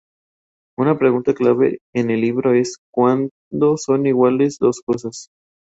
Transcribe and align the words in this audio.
Una 0.79 0.97
pregunta 0.97 1.35
clave 1.35 1.77
en 1.93 2.09
el 2.09 2.21
libro 2.21 2.53
es: 2.55 2.79
"¿Cuándo 2.91 3.29
son 3.77 4.07
iguales 4.07 4.57
dos 4.59 4.81
cosas? 4.83 5.29